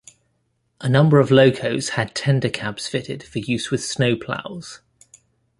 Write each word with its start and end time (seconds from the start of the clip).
A 0.79 0.89
number 0.89 1.19
of 1.19 1.29
locos 1.29 1.89
had 1.89 2.15
tender 2.15 2.49
cabs 2.49 2.87
fitted 2.87 3.21
for 3.21 3.37
use 3.37 3.69
with 3.69 3.83
snow 3.85 4.15
ploughs. 4.15 4.79